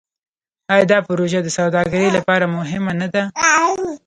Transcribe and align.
آیا 0.73 0.85
دا 0.93 0.97
پروژه 1.07 1.39
د 1.43 1.47
سوداګرۍ 1.57 2.07
لپاره 2.17 2.45
مهمه 2.57 2.93
نه 3.01 3.07
ده؟ 3.13 3.23